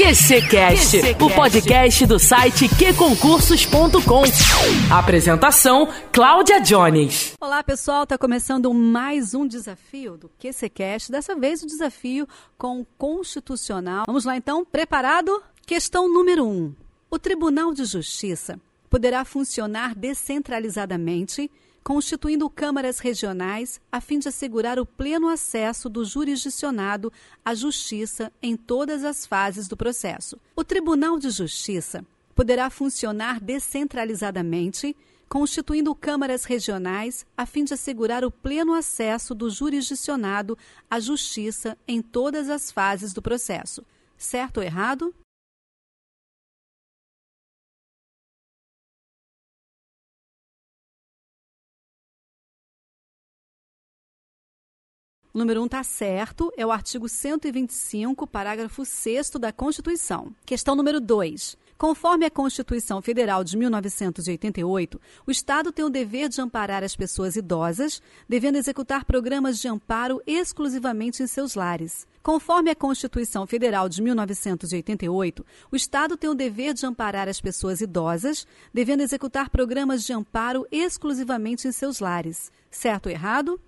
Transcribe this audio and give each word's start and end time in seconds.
QCcast, 0.00 0.96
o 1.22 1.28
podcast 1.28 2.06
do 2.06 2.18
site 2.18 2.66
qconcursos.com. 2.70 4.22
Apresentação: 4.90 5.86
Cláudia 6.10 6.58
Jones. 6.58 7.34
Olá, 7.38 7.62
pessoal, 7.62 8.04
está 8.04 8.16
começando 8.16 8.72
mais 8.72 9.34
um 9.34 9.46
desafio 9.46 10.16
do 10.16 10.30
QCcast. 10.38 11.12
Dessa 11.12 11.36
vez 11.36 11.62
o 11.62 11.66
desafio 11.66 12.26
com 12.56 12.82
constitucional. 12.96 14.04
Vamos 14.06 14.24
lá 14.24 14.38
então, 14.38 14.64
preparado? 14.64 15.42
Questão 15.66 16.10
número 16.10 16.46
1. 16.46 16.48
Um. 16.48 16.74
O 17.10 17.18
Tribunal 17.18 17.74
de 17.74 17.84
Justiça 17.84 18.58
poderá 18.90 19.24
funcionar 19.24 19.94
descentralizadamente 19.94 21.50
constituindo 21.82 22.48
câmaras 22.50 22.98
regionais 22.98 23.80
a 23.90 24.00
fim 24.00 24.18
de 24.18 24.28
assegurar 24.28 24.78
o 24.78 24.86
pleno 24.86 25.28
acesso 25.28 25.88
do 25.88 26.04
jurisdicionado 26.04 27.12
à 27.44 27.54
justiça 27.54 28.32
em 28.42 28.56
todas 28.56 29.04
as 29.04 29.26
fases 29.26 29.66
do 29.66 29.76
processo. 29.76 30.38
O 30.54 30.62
Tribunal 30.62 31.18
de 31.18 31.30
Justiça 31.30 32.04
poderá 32.34 32.70
funcionar 32.70 33.40
descentralizadamente, 33.40 34.96
constituindo 35.28 35.94
câmaras 35.94 36.44
regionais 36.44 37.24
a 37.36 37.46
fim 37.46 37.64
de 37.64 37.74
assegurar 37.74 38.24
o 38.24 38.30
pleno 38.30 38.74
acesso 38.74 39.34
do 39.34 39.48
jurisdicionado 39.48 40.56
à 40.90 41.00
justiça 41.00 41.78
em 41.86 42.02
todas 42.02 42.48
as 42.48 42.70
fases 42.70 43.12
do 43.12 43.22
processo. 43.22 43.84
Certo 44.16 44.58
ou 44.58 44.62
errado? 44.62 45.14
Número 55.40 55.60
1 55.60 55.62
um 55.62 55.66
está 55.66 55.82
certo, 55.82 56.52
é 56.54 56.66
o 56.66 56.70
artigo 56.70 57.08
125, 57.08 58.26
parágrafo 58.26 58.84
6 58.84 59.30
da 59.40 59.50
Constituição. 59.50 60.34
Questão 60.44 60.76
número 60.76 61.00
2. 61.00 61.56
Conforme 61.78 62.26
a 62.26 62.30
Constituição 62.30 63.00
Federal 63.00 63.42
de 63.42 63.56
1988, 63.56 65.00
o 65.26 65.30
Estado 65.30 65.72
tem 65.72 65.82
o 65.82 65.88
dever 65.88 66.28
de 66.28 66.38
amparar 66.38 66.84
as 66.84 66.94
pessoas 66.94 67.36
idosas, 67.36 68.02
devendo 68.28 68.56
executar 68.56 69.06
programas 69.06 69.58
de 69.58 69.66
amparo 69.66 70.20
exclusivamente 70.26 71.22
em 71.22 71.26
seus 71.26 71.54
lares. 71.54 72.06
Conforme 72.22 72.68
a 72.68 72.76
Constituição 72.76 73.46
Federal 73.46 73.88
de 73.88 74.02
1988, 74.02 75.46
o 75.72 75.76
Estado 75.76 76.18
tem 76.18 76.28
o 76.28 76.34
dever 76.34 76.74
de 76.74 76.84
amparar 76.84 77.30
as 77.30 77.40
pessoas 77.40 77.80
idosas, 77.80 78.46
devendo 78.74 79.00
executar 79.00 79.48
programas 79.48 80.04
de 80.04 80.12
amparo 80.12 80.66
exclusivamente 80.70 81.66
em 81.66 81.72
seus 81.72 81.98
lares. 81.98 82.52
Certo 82.70 83.06
ou 83.06 83.12
errado? 83.12 83.58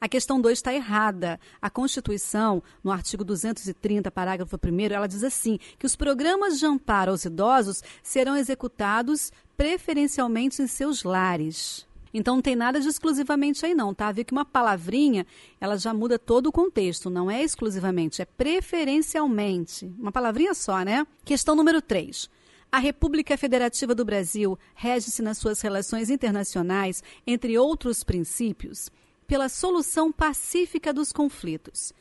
A 0.00 0.08
questão 0.08 0.40
2 0.40 0.56
está 0.58 0.72
errada. 0.72 1.38
A 1.60 1.68
Constituição, 1.68 2.62
no 2.82 2.90
artigo 2.90 3.22
230, 3.22 4.10
parágrafo 4.10 4.56
1, 4.56 4.80
ela 4.94 5.06
diz 5.06 5.22
assim: 5.22 5.58
que 5.78 5.84
os 5.84 5.94
programas 5.94 6.58
de 6.58 6.64
amparo 6.64 7.10
aos 7.10 7.26
idosos 7.26 7.82
serão 8.02 8.34
executados 8.34 9.30
preferencialmente 9.58 10.62
em 10.62 10.66
seus 10.66 11.02
lares. 11.02 11.86
Então 12.14 12.36
não 12.36 12.42
tem 12.42 12.56
nada 12.56 12.80
de 12.80 12.88
exclusivamente 12.88 13.64
aí 13.64 13.74
não, 13.74 13.92
tá? 13.92 14.10
Vê 14.10 14.24
que 14.24 14.32
uma 14.32 14.44
palavrinha, 14.44 15.26
ela 15.60 15.76
já 15.76 15.92
muda 15.92 16.18
todo 16.18 16.46
o 16.46 16.52
contexto, 16.52 17.10
não 17.10 17.30
é 17.30 17.42
exclusivamente, 17.42 18.22
é 18.22 18.24
preferencialmente. 18.24 19.84
Uma 19.98 20.10
palavrinha 20.10 20.54
só, 20.54 20.82
né? 20.82 21.06
Questão 21.24 21.54
número 21.54 21.80
3. 21.82 22.28
A 22.72 22.78
República 22.78 23.36
Federativa 23.36 23.94
do 23.94 24.04
Brasil 24.04 24.58
rege-se 24.74 25.22
nas 25.22 25.38
suas 25.38 25.60
relações 25.60 26.08
internacionais, 26.08 27.02
entre 27.26 27.58
outros 27.58 28.02
princípios, 28.02 28.90
pela 29.30 29.48
solução 29.48 30.10
pacífica 30.10 30.92
dos 30.92 31.12
conflitos. 31.12 31.92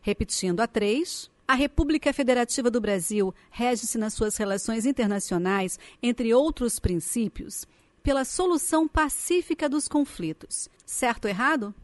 Repetindo 0.00 0.60
a 0.60 0.68
três, 0.68 1.28
a 1.48 1.52
República 1.52 2.12
Federativa 2.12 2.70
do 2.70 2.80
Brasil 2.80 3.34
rege-se 3.50 3.98
nas 3.98 4.14
suas 4.14 4.36
relações 4.36 4.86
internacionais, 4.86 5.80
entre 6.00 6.32
outros 6.32 6.78
princípios, 6.78 7.66
pela 8.04 8.24
solução 8.24 8.86
pacífica 8.86 9.68
dos 9.68 9.88
conflitos. 9.88 10.68
Certo 10.84 11.24
ou 11.24 11.28
errado? 11.28 11.74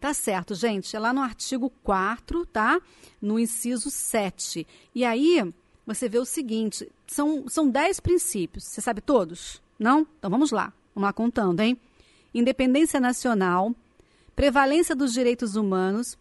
Tá 0.00 0.12
certo, 0.12 0.54
gente. 0.54 0.94
É 0.94 0.98
lá 0.98 1.12
no 1.12 1.22
artigo 1.22 1.70
4, 1.82 2.44
tá? 2.46 2.80
No 3.20 3.38
inciso 3.38 3.90
7. 3.90 4.66
E 4.94 5.04
aí, 5.04 5.42
você 5.86 6.08
vê 6.08 6.18
o 6.18 6.24
seguinte: 6.24 6.90
são, 7.06 7.48
são 7.48 7.68
10 7.68 8.00
princípios. 8.00 8.64
Você 8.64 8.80
sabe 8.80 9.00
todos? 9.00 9.62
Não? 9.78 10.06
Então 10.18 10.30
vamos 10.30 10.50
lá. 10.50 10.72
Vamos 10.94 11.06
lá 11.08 11.12
contando, 11.12 11.60
hein? 11.60 11.78
Independência 12.34 13.00
nacional, 13.00 13.74
prevalência 14.34 14.94
dos 14.94 15.12
direitos 15.12 15.56
humanos, 15.56 16.18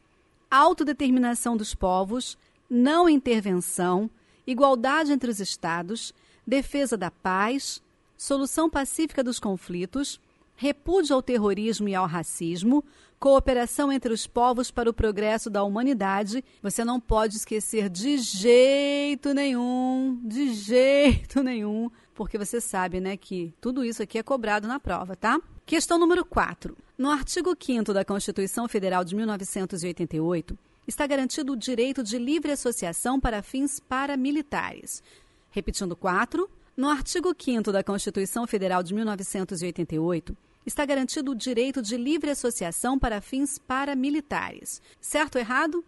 autodeterminação 0.50 1.58
dos 1.58 1.75
povos, 1.75 2.38
não 2.69 3.09
intervenção, 3.09 4.09
igualdade 4.47 5.12
entre 5.12 5.30
os 5.30 5.40
Estados, 5.40 6.14
defesa 6.47 6.96
da 6.96 7.12
paz, 7.12 7.81
solução 8.18 8.69
pacífica 8.69 9.24
dos 9.24 9.40
conflitos, 9.40 10.19
repúdio 10.55 11.16
ao 11.16 11.21
terrorismo 11.21 11.89
e 11.89 11.95
ao 11.95 12.07
racismo, 12.07 12.83
cooperação 13.19 13.91
entre 13.91 14.13
os 14.13 14.27
povos 14.27 14.71
para 14.71 14.89
o 14.89 14.93
progresso 14.93 15.49
da 15.49 15.63
humanidade. 15.63 16.43
Você 16.61 16.83
não 16.83 16.99
pode 16.99 17.38
esquecer 17.38 17.89
de 17.89 18.17
jeito 18.17 19.33
nenhum, 19.33 20.19
de 20.23 20.53
jeito 20.53 21.41
nenhum, 21.43 21.89
porque 22.13 22.38
você 22.38 22.61
sabe, 22.61 22.99
né, 22.99 23.17
que 23.17 23.53
tudo 23.59 23.83
isso 23.83 24.01
aqui 24.01 24.17
é 24.17 24.23
cobrado 24.23 24.67
na 24.67 24.79
prova, 24.79 25.16
tá? 25.16 25.39
Questão 25.66 25.97
número 25.97 26.23
4. 26.23 26.77
No 26.97 27.09
artigo 27.09 27.55
5 27.59 27.93
da 27.93 28.05
Constituição 28.05 28.67
Federal 28.67 29.03
de 29.03 29.16
1988, 29.16 30.57
está 30.87 31.05
garantido 31.07 31.53
o 31.53 31.57
direito 31.57 32.03
de 32.03 32.17
livre 32.17 32.51
associação 32.51 33.19
para 33.19 33.41
fins 33.41 33.79
paramilitares. 33.79 35.03
Repetindo 35.49 35.95
4. 35.95 36.49
No 36.77 36.89
artigo 36.89 37.33
5 37.37 37.72
da 37.72 37.83
Constituição 37.83 38.45
Federal 38.45 38.83
de 38.83 38.93
1988, 38.93 40.37
está 40.66 40.86
garantido 40.86 41.31
o 41.31 41.36
direito 41.36 41.81
de 41.81 41.98
livre 41.98 42.31
associação 42.31 42.98
para 42.98 43.22
fins 43.22 43.58
paramilitares. 43.58 44.81
Certo 45.00 45.36
ou 45.36 45.42
errado? 45.42 45.86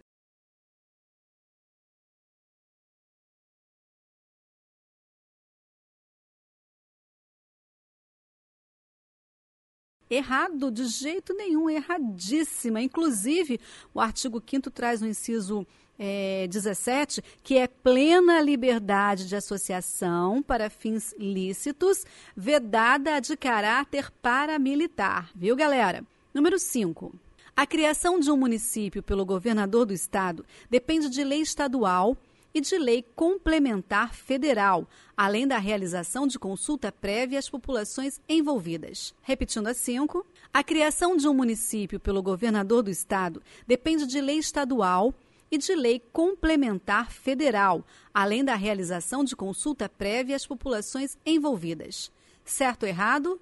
Errado, 10.10 10.70
de 10.70 10.86
jeito 10.86 11.34
nenhum, 11.34 11.68
erradíssima. 11.68 12.80
Inclusive, 12.80 13.60
o 13.92 14.00
artigo 14.00 14.42
5 14.44 14.70
traz 14.70 15.02
no 15.02 15.06
inciso 15.06 15.66
é, 15.98 16.46
17, 16.48 17.22
que 17.42 17.58
é 17.58 17.66
plena 17.66 18.40
liberdade 18.40 19.26
de 19.26 19.34
associação 19.34 20.42
para 20.42 20.70
fins 20.70 21.14
lícitos, 21.18 22.04
vedada 22.36 23.16
a 23.16 23.20
de 23.20 23.36
caráter 23.36 24.10
paramilitar. 24.22 25.30
Viu, 25.34 25.56
galera? 25.56 26.04
Número 26.32 26.58
5. 26.58 27.12
A 27.56 27.66
criação 27.66 28.20
de 28.20 28.30
um 28.30 28.36
município 28.36 29.02
pelo 29.02 29.26
governador 29.26 29.84
do 29.84 29.92
estado 29.92 30.44
depende 30.70 31.08
de 31.08 31.24
lei 31.24 31.40
estadual 31.40 32.16
e 32.54 32.60
de 32.60 32.78
lei 32.78 33.04
complementar 33.14 34.14
federal, 34.14 34.88
além 35.16 35.46
da 35.46 35.58
realização 35.58 36.26
de 36.26 36.38
consulta 36.38 36.90
prévia 36.92 37.38
às 37.38 37.50
populações 37.50 38.20
envolvidas. 38.28 39.14
Repetindo 39.22 39.66
a 39.66 39.74
5, 39.74 40.24
a 40.52 40.62
criação 40.62 41.16
de 41.16 41.28
um 41.28 41.34
município 41.34 42.00
pelo 42.00 42.22
governador 42.22 42.82
do 42.82 42.90
estado 42.90 43.42
depende 43.66 44.06
de 44.06 44.20
lei 44.20 44.38
estadual 44.38 45.12
e 45.50 45.58
de 45.58 45.74
lei 45.74 46.00
complementar 46.12 47.10
federal, 47.10 47.84
além 48.12 48.44
da 48.44 48.54
realização 48.54 49.24
de 49.24 49.34
consulta 49.34 49.88
prévia 49.88 50.36
às 50.36 50.46
populações 50.46 51.16
envolvidas. 51.24 52.10
Certo 52.44 52.84
ou 52.84 52.88
errado? 52.88 53.40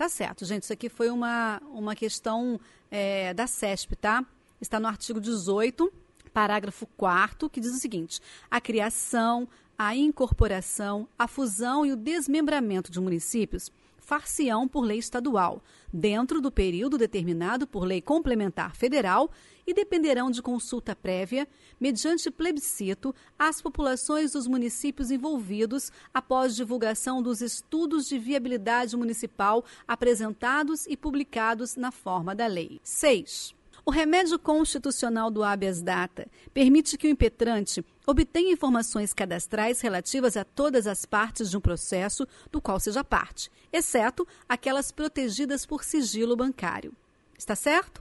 Tá 0.00 0.08
certo, 0.08 0.46
gente. 0.46 0.62
Isso 0.62 0.72
aqui 0.72 0.88
foi 0.88 1.10
uma, 1.10 1.60
uma 1.66 1.94
questão 1.94 2.58
é, 2.90 3.34
da 3.34 3.46
CESP, 3.46 3.96
tá? 3.96 4.24
Está 4.58 4.80
no 4.80 4.88
artigo 4.88 5.20
18, 5.20 5.92
parágrafo 6.32 6.86
4 6.96 7.50
que 7.50 7.60
diz 7.60 7.70
o 7.74 7.78
seguinte: 7.78 8.18
a 8.50 8.62
criação, 8.62 9.46
a 9.82 9.96
incorporação, 9.96 11.08
a 11.18 11.26
fusão 11.26 11.86
e 11.86 11.92
o 11.92 11.96
desmembramento 11.96 12.92
de 12.92 13.00
municípios 13.00 13.72
far-se-ão 13.98 14.68
por 14.68 14.82
lei 14.82 14.98
estadual, 14.98 15.62
dentro 15.90 16.38
do 16.38 16.52
período 16.52 16.98
determinado 16.98 17.66
por 17.66 17.84
lei 17.84 18.02
complementar 18.02 18.76
federal 18.76 19.30
e 19.66 19.72
dependerão 19.72 20.30
de 20.30 20.42
consulta 20.42 20.94
prévia, 20.94 21.48
mediante 21.80 22.30
plebiscito, 22.30 23.14
às 23.38 23.62
populações 23.62 24.32
dos 24.32 24.46
municípios 24.46 25.10
envolvidos 25.10 25.90
após 26.12 26.54
divulgação 26.54 27.22
dos 27.22 27.40
estudos 27.40 28.06
de 28.06 28.18
viabilidade 28.18 28.94
municipal 28.98 29.64
apresentados 29.88 30.86
e 30.88 30.94
publicados 30.94 31.74
na 31.74 31.90
forma 31.90 32.34
da 32.34 32.46
lei. 32.46 32.82
6. 32.84 33.58
O 33.90 33.92
remédio 33.92 34.38
constitucional 34.38 35.32
do 35.32 35.42
habeas 35.42 35.82
data 35.82 36.28
permite 36.54 36.96
que 36.96 37.08
o 37.08 37.10
impetrante 37.10 37.84
obtenha 38.06 38.52
informações 38.52 39.12
cadastrais 39.12 39.80
relativas 39.80 40.36
a 40.36 40.44
todas 40.44 40.86
as 40.86 41.04
partes 41.04 41.50
de 41.50 41.56
um 41.56 41.60
processo 41.60 42.24
do 42.52 42.60
qual 42.60 42.78
seja 42.78 43.02
parte, 43.02 43.50
exceto 43.72 44.24
aquelas 44.48 44.92
protegidas 44.92 45.66
por 45.66 45.82
sigilo 45.82 46.36
bancário. 46.36 46.92
Está 47.36 47.56
certo? 47.56 48.00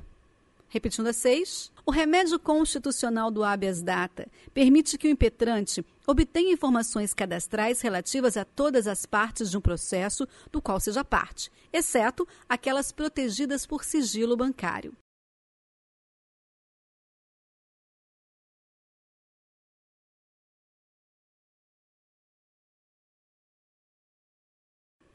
Repetindo 0.68 1.08
a 1.08 1.14
seis. 1.14 1.72
O 1.84 1.90
remédio 1.90 2.38
constitucional 2.38 3.32
do 3.32 3.44
habeas 3.44 3.82
data 3.82 4.28
permite 4.54 4.96
que 4.96 5.08
o 5.08 5.12
impetrante 5.12 5.84
obtenha 6.06 6.54
informações 6.54 7.16
cadastrais 7.16 7.82
relativas 7.82 8.38
a 8.38 8.46
todas 8.46 8.86
as 8.86 9.08
partes 9.08 9.50
de 9.50 9.58
um 9.58 9.62
processo 9.62 10.28
do 10.52 10.62
qual 10.62 10.80
seja 10.80 11.04
parte, 11.04 11.52
exceto 11.74 12.28
aquelas 12.48 12.92
protegidas 12.92 13.66
por 13.66 13.84
sigilo 13.84 14.38
bancário. 14.38 14.96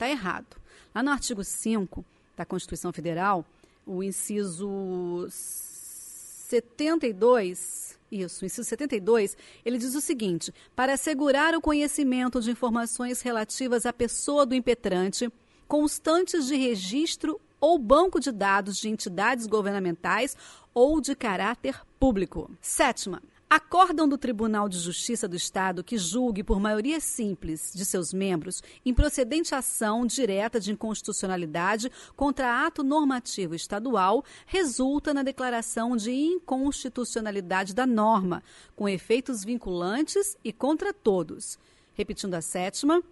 Está 0.04 0.10
errado. 0.10 0.56
Lá 0.94 1.02
no 1.02 1.10
artigo 1.10 1.42
5 1.42 2.04
da 2.36 2.44
Constituição 2.44 2.92
Federal, 2.92 3.42
o 3.86 4.02
inciso 4.02 5.26
72, 5.30 7.98
isso, 8.12 8.44
o 8.44 8.46
inciso 8.46 8.68
72, 8.68 9.34
ele 9.64 9.78
diz 9.78 9.94
o 9.94 10.02
seguinte: 10.02 10.52
para 10.76 10.92
assegurar 10.92 11.54
o 11.54 11.60
conhecimento 11.60 12.38
de 12.42 12.50
informações 12.50 13.22
relativas 13.22 13.86
à 13.86 13.94
pessoa 13.94 14.44
do 14.44 14.54
impetrante, 14.54 15.32
constantes 15.66 16.48
de 16.48 16.54
registro 16.54 17.40
ou 17.58 17.78
banco 17.78 18.20
de 18.20 18.30
dados 18.30 18.76
de 18.76 18.90
entidades 18.90 19.46
governamentais 19.46 20.36
ou 20.74 21.00
de 21.00 21.16
caráter 21.16 21.80
público. 21.98 22.50
Sétima, 22.60 23.22
acordam 23.49 24.08
do 24.08 24.19
Tribunal 24.19 24.69
de 24.69 24.79
Justiça 24.79 25.29
do 25.29 25.37
Estado 25.37 25.85
que 25.85 25.99
julgue 25.99 26.43
por 26.43 26.58
maioria 26.58 27.00
simples 27.00 27.73
de 27.75 27.85
seus 27.85 28.12
membros 28.12 28.62
improcedente 28.85 29.55
ação 29.55 30.06
direta 30.06 30.58
de 30.58 30.73
inconstitucionalidade 30.73 31.91
contra 32.17 32.67
ato 32.67 32.82
normativo 32.82 33.55
estadual 33.55 34.25
resulta 34.46 35.14
na 35.14 35.23
declaração 35.23 35.96
de 35.96 36.11
inconstitucionalidade 36.11 37.75
da 37.75 37.87
norma, 37.87 38.43
com 38.75 38.88
efeitos 38.88 39.44
vinculantes 39.44 40.37
e 40.43 40.52
contra 40.52 40.93
todos. 40.93 41.58
Repetindo 41.94 42.35
a 42.35 42.40
sétima, 42.40 43.02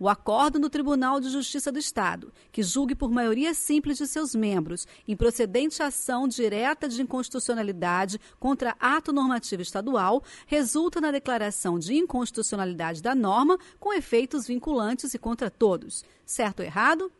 o 0.00 0.08
acordo 0.08 0.58
do 0.58 0.70
Tribunal 0.70 1.20
de 1.20 1.28
Justiça 1.28 1.70
do 1.70 1.78
Estado, 1.78 2.32
que 2.50 2.62
julgue 2.62 2.94
por 2.94 3.10
maioria 3.10 3.52
simples 3.52 3.98
de 3.98 4.06
seus 4.06 4.34
membros, 4.34 4.86
improcedente 5.06 5.82
ação 5.82 6.26
direta 6.26 6.88
de 6.88 7.02
inconstitucionalidade 7.02 8.18
contra 8.38 8.74
ato 8.80 9.12
normativo 9.12 9.60
estadual, 9.60 10.24
resulta 10.46 11.02
na 11.02 11.10
declaração 11.10 11.78
de 11.78 11.94
inconstitucionalidade 11.94 13.02
da 13.02 13.14
norma, 13.14 13.58
com 13.78 13.92
efeitos 13.92 14.46
vinculantes 14.46 15.12
e 15.12 15.18
contra 15.18 15.50
todos. 15.50 16.02
Certo 16.24 16.60
ou 16.60 16.64
errado? 16.64 17.12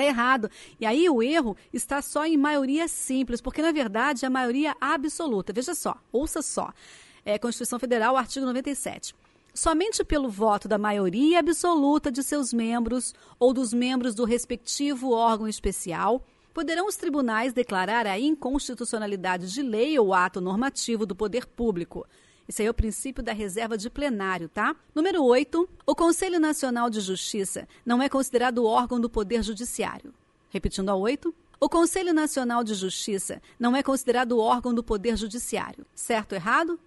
Está 0.00 0.04
errado. 0.04 0.50
E 0.80 0.86
aí 0.86 1.08
o 1.10 1.22
erro 1.22 1.54
está 1.72 2.00
só 2.00 2.24
em 2.24 2.36
maioria 2.36 2.88
simples, 2.88 3.40
porque 3.40 3.60
na 3.60 3.70
verdade 3.70 4.24
é 4.24 4.28
a 4.28 4.30
maioria 4.30 4.74
absoluta. 4.80 5.52
Veja 5.52 5.74
só, 5.74 5.94
ouça 6.10 6.40
só. 6.40 6.72
É, 7.22 7.38
Constituição 7.38 7.78
Federal, 7.78 8.16
artigo 8.16 8.46
97. 8.46 9.14
Somente 9.52 10.02
pelo 10.02 10.30
voto 10.30 10.66
da 10.66 10.78
maioria 10.78 11.40
absoluta 11.40 12.10
de 12.10 12.22
seus 12.22 12.50
membros 12.50 13.14
ou 13.38 13.52
dos 13.52 13.74
membros 13.74 14.14
do 14.14 14.24
respectivo 14.24 15.10
órgão 15.10 15.46
especial, 15.46 16.24
poderão 16.54 16.86
os 16.86 16.96
tribunais 16.96 17.52
declarar 17.52 18.06
a 18.06 18.18
inconstitucionalidade 18.18 19.52
de 19.52 19.62
lei 19.62 19.98
ou 19.98 20.14
ato 20.14 20.40
normativo 20.40 21.04
do 21.04 21.14
poder 21.14 21.44
público 21.44 22.06
esse 22.50 22.62
aí 22.62 22.66
é 22.66 22.70
o 22.70 22.74
princípio 22.74 23.22
da 23.22 23.32
reserva 23.32 23.78
de 23.78 23.88
plenário, 23.88 24.48
tá? 24.48 24.74
Número 24.92 25.22
8. 25.22 25.68
O 25.86 25.94
Conselho 25.94 26.40
Nacional 26.40 26.90
de 26.90 27.00
Justiça 27.00 27.68
não 27.86 28.02
é 28.02 28.08
considerado 28.08 28.64
órgão 28.64 29.00
do 29.00 29.08
Poder 29.08 29.40
Judiciário. 29.44 30.12
Repetindo 30.48 30.88
a 30.88 30.96
8. 30.96 31.32
O 31.60 31.68
Conselho 31.68 32.12
Nacional 32.12 32.64
de 32.64 32.74
Justiça 32.74 33.40
não 33.56 33.76
é 33.76 33.84
considerado 33.84 34.36
órgão 34.36 34.74
do 34.74 34.82
Poder 34.82 35.16
Judiciário. 35.16 35.86
Certo 35.94 36.32
ou 36.32 36.38
errado? 36.38 36.80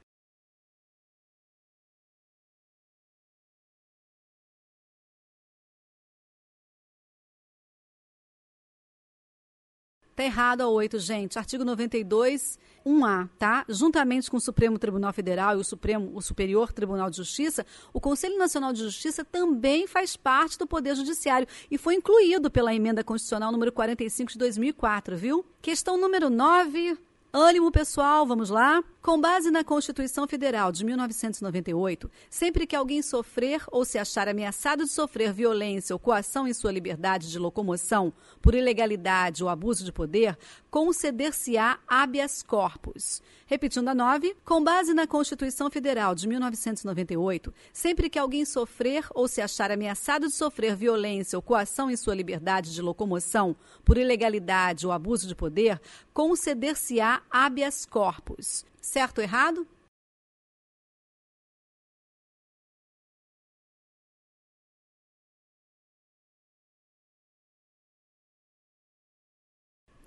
Tá 10.16 10.24
errado 10.24 10.62
a 10.62 10.68
8, 10.68 11.00
gente. 11.00 11.40
Artigo 11.40 11.64
92 11.64 12.60
1A, 12.86 13.30
tá? 13.40 13.66
Juntamente 13.70 14.30
com 14.30 14.38
o 14.38 14.42
Supremo 14.42 14.78
Tribunal 14.78 15.14
Federal 15.14 15.58
e 15.58 15.62
o 15.62 15.64
Supremo, 15.64 16.12
o 16.14 16.22
Superior 16.22 16.72
Tribunal 16.72 17.10
de 17.10 17.18
Justiça, 17.18 17.66
o 17.94 18.00
Conselho 18.00 18.38
Nacional 18.38 18.74
de 18.74 18.80
Justiça 18.80 19.24
também 19.24 19.88
faz 19.88 20.18
parte 20.18 20.58
do 20.58 20.68
Poder 20.68 20.96
Judiciário 20.96 21.48
e 21.72 21.78
foi 21.78 21.96
incluído 21.96 22.52
pela 22.52 22.76
emenda 22.76 23.04
constitucional 23.04 23.52
número 23.52 23.72
45 23.72 24.34
de 24.34 24.38
2004, 24.38 25.16
viu? 25.16 25.46
Questão 25.62 25.98
número 25.98 26.30
9, 26.30 26.98
Ânimo 27.32 27.72
pessoal, 27.72 28.28
vamos 28.28 28.50
lá? 28.50 28.84
Com 29.04 29.20
base 29.20 29.52
na 29.52 29.66
Constituição 29.66 30.26
Federal 30.26 30.72
de 30.72 30.86
1998, 30.86 32.10
sempre 32.30 32.66
que 32.66 32.74
alguém 32.74 33.02
sofrer 33.02 33.62
ou 33.70 33.84
se 33.84 33.98
achar 33.98 34.30
ameaçado 34.30 34.86
de 34.86 34.90
sofrer 34.90 35.34
violência 35.34 35.94
ou 35.94 36.00
coação 36.00 36.48
em 36.48 36.54
sua 36.54 36.72
liberdade 36.72 37.30
de 37.30 37.38
locomoção 37.38 38.14
por 38.42 38.56
ilegalidade 38.56 39.44
ou 39.44 39.50
abuso 39.50 39.84
de 39.84 39.92
poder, 39.92 40.38
conceder-se-á 40.72 41.80
habeas 41.86 42.42
corpus. 42.42 43.22
Repetindo 43.46 43.90
a 43.90 43.94
9, 43.94 44.38
com 44.46 44.64
base 44.64 44.94
na 44.94 45.06
Constituição 45.06 45.70
Federal 45.70 46.16
de 46.16 46.26
1998, 46.26 47.54
sempre 47.74 48.10
que 48.10 48.18
alguém 48.18 48.46
sofrer 48.46 49.06
ou 49.14 49.28
se 49.28 49.42
achar 49.42 49.70
ameaçado 49.70 50.28
de 50.28 50.34
sofrer 50.34 50.78
violência 50.78 51.38
ou 51.38 51.42
coação 51.42 51.92
em 51.92 51.98
sua 51.98 52.16
liberdade 52.16 52.74
de 52.74 52.82
locomoção 52.82 53.54
por 53.84 53.98
ilegalidade 53.98 54.88
ou 54.88 54.94
abuso 54.94 55.28
de 55.28 55.36
poder, 55.36 55.82
conceder-se-á 56.14 57.22
habeas 57.30 57.86
corpus. 57.86 58.64
Certo 58.84 59.20
ou 59.20 59.24
errado? 59.24 59.66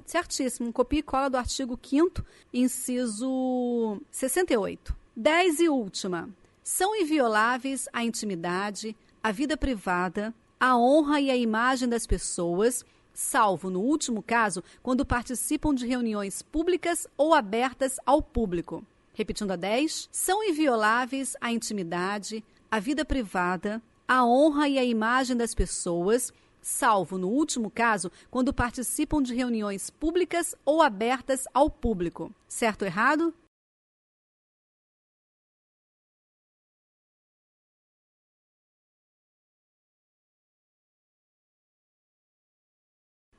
Certíssimo. 0.05 0.73
Copia 0.73 1.01
e 1.01 1.03
cola 1.03 1.31
do 1.31 1.39
artigo 1.39 1.79
5 1.83 2.23
inciso 2.53 4.01
68. 4.11 4.95
10 5.17 5.61
e 5.61 5.69
última. 5.71 6.29
São 6.63 6.95
invioláveis 6.95 7.89
a 7.95 8.05
intimidade, 8.05 8.95
a 9.23 9.33
vida 9.33 9.57
privada, 9.57 10.35
a 10.61 10.77
honra 10.77 11.19
e 11.19 11.31
a 11.31 11.37
imagem 11.37 11.89
das 11.89 12.07
pessoas, 12.07 12.85
salvo 13.17 13.71
no 13.71 13.81
último 13.81 14.23
caso, 14.23 14.63
quando 14.83 15.07
participam 15.07 15.75
de 15.75 15.87
reuniões 15.87 16.43
públicas 16.43 17.09
ou 17.17 17.33
abertas 17.33 17.97
ao 18.05 18.21
público. 18.23 18.85
Repetindo 19.15 19.53
a 19.53 19.57
10, 19.57 20.11
são 20.13 20.45
invioláveis 20.45 21.35
a 21.41 21.51
intimidade, 21.51 22.45
a 22.71 22.79
vida 22.79 23.05
privada, 23.05 23.83
a 24.07 24.25
honra 24.25 24.69
e 24.69 24.79
a 24.79 24.85
imagem 24.85 25.35
das 25.35 25.55
pessoas, 25.55 26.31
salvo 26.61 27.17
no 27.17 27.29
último 27.29 27.71
caso, 27.71 28.13
quando 28.31 28.53
participam 28.53 29.23
de 29.23 29.35
reuniões 29.35 29.89
públicas 29.89 30.55
ou 30.65 30.83
abertas 30.83 31.45
ao 31.55 31.71
público. 31.71 32.31
Certo 32.47 32.83
ou 32.83 32.89
errado? 32.89 33.33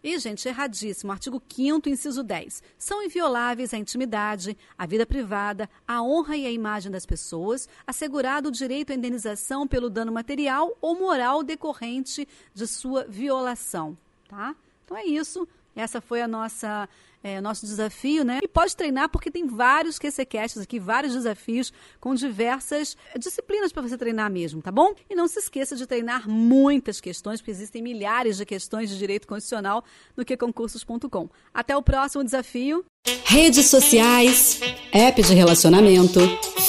E, 0.07 0.17
gente, 0.19 0.47
erradíssimo. 0.47 1.11
Artigo 1.11 1.43
5 1.53 1.89
inciso 1.89 2.23
10. 2.23 2.63
São 2.77 3.03
invioláveis 3.03 3.73
a 3.73 3.77
intimidade, 3.77 4.57
a 4.77 4.85
vida 4.85 5.05
privada, 5.05 5.69
a 5.85 6.01
honra 6.01 6.37
e 6.37 6.45
a 6.45 6.49
imagem 6.49 6.89
das 6.89 7.05
pessoas, 7.05 7.67
assegurado 7.85 8.47
o 8.47 8.51
direito 8.51 8.93
à 8.93 8.95
indenização 8.95 9.67
pelo 9.67 9.89
dano 9.89 10.09
material 10.09 10.77
ou 10.79 10.97
moral 10.97 11.43
decorrente 11.43 12.25
de 12.53 12.65
sua 12.65 13.03
violação. 13.03 13.97
Tá? 14.29 14.55
Então 14.85 14.95
é 14.95 15.03
isso. 15.03 15.45
Essa 15.77 16.01
foi 16.01 16.21
a 16.21 16.27
nossa 16.27 16.89
é, 17.23 17.41
nosso 17.41 17.65
desafio, 17.65 18.23
né? 18.23 18.39
E 18.41 18.47
pode 18.47 18.75
treinar 18.75 19.09
porque 19.09 19.29
tem 19.29 19.45
vários 19.47 19.99
QCcasts 19.99 20.61
aqui, 20.61 20.79
vários 20.79 21.13
desafios 21.13 21.73
com 21.99 22.13
diversas 22.15 22.95
disciplinas 23.17 23.71
para 23.71 23.81
você 23.81 23.97
treinar 23.97 24.31
mesmo, 24.31 24.61
tá 24.61 24.71
bom? 24.71 24.93
E 25.09 25.15
não 25.15 25.27
se 25.27 25.39
esqueça 25.39 25.75
de 25.75 25.85
treinar 25.85 26.29
muitas 26.29 27.01
questões, 27.01 27.41
porque 27.41 27.51
existem 27.51 27.81
milhares 27.81 28.37
de 28.37 28.45
questões 28.45 28.89
de 28.89 28.97
direito 28.97 29.27
constitucional 29.27 29.83
no 30.15 30.23
queconcursos.com. 30.23 31.29
Até 31.53 31.75
o 31.75 31.81
próximo 31.81 32.23
desafio. 32.23 32.85
Redes 33.25 33.67
sociais, 33.67 34.59
app 34.91 35.21
de 35.21 35.33
relacionamento, 35.33 36.19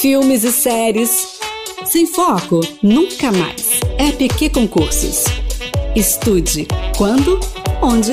filmes 0.01 0.45
e 0.45 0.53
séries. 0.53 1.39
Sem 1.85 2.07
foco, 2.07 2.61
nunca 2.83 3.31
mais. 3.33 3.81
App 3.99 4.29
Que 4.37 4.51
Concursos. 4.51 5.25
Estude 5.97 6.67
quando, 6.97 7.41
onde 7.83 8.13